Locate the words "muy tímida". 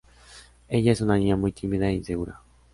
1.35-1.87